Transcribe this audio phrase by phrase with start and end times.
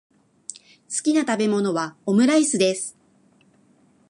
[0.89, 2.97] 好きな食べ物はオムライスです。